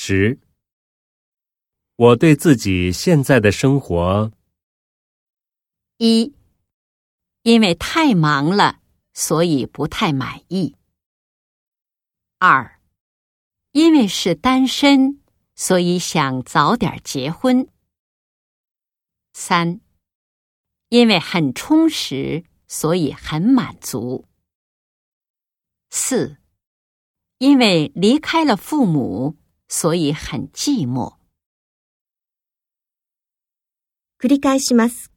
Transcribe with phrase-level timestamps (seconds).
[0.00, 0.38] 十，
[1.96, 4.30] 我对自己现在的生活。
[5.96, 6.32] 一，
[7.42, 8.78] 因为太忙了，
[9.12, 10.76] 所以不太满意。
[12.38, 12.80] 二，
[13.72, 15.20] 因为是单身，
[15.56, 17.68] 所以想早点结婚。
[19.32, 19.80] 三，
[20.90, 24.28] 因为很充实，所以很满足。
[25.90, 26.36] 四，
[27.38, 29.34] 因为离开了父母。
[29.68, 31.16] 所以很寂寞。
[34.18, 35.12] 繰り返します。